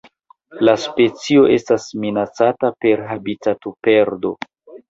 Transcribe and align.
La 0.67 0.73
specio 0.85 1.43
estas 1.57 1.85
minacata 2.05 2.73
per 2.87 3.07
habitatoperdo. 3.19 4.35